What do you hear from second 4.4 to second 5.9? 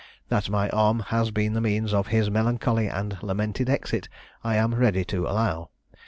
I am ready to allow.